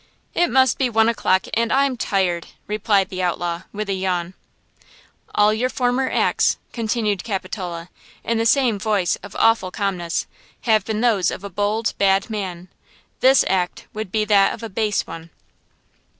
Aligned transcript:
"It 0.33 0.47
must 0.49 0.79
be 0.79 0.89
one 0.89 1.07
o'clock, 1.07 1.45
and 1.53 1.71
I'm 1.71 1.95
tired," 1.95 2.47
replied 2.65 3.09
the 3.09 3.21
outlaw, 3.21 3.65
with 3.71 3.87
a 3.87 3.93
yawn. 3.93 4.33
"All 5.35 5.53
your 5.53 5.69
former 5.69 6.09
acts," 6.09 6.57
continued 6.73 7.23
Capitola, 7.23 7.87
in 8.23 8.39
the 8.39 8.47
same 8.47 8.79
voice 8.79 9.15
of 9.17 9.35
awful 9.35 9.69
calmness, 9.69 10.25
"have 10.61 10.85
been 10.85 11.01
those 11.01 11.29
of 11.29 11.43
a 11.43 11.51
bold, 11.51 11.93
bad 11.99 12.31
man! 12.31 12.67
This 13.19 13.45
act 13.47 13.85
would 13.93 14.11
be 14.11 14.25
that 14.25 14.55
of 14.55 14.63
a 14.63 14.69
base 14.69 15.05
one!" 15.05 15.29